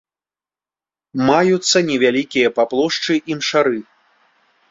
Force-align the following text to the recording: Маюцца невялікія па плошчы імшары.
Маюцца 1.27 1.77
невялікія 1.91 2.51
па 2.57 2.63
плошчы 2.73 3.13
імшары. 3.35 3.77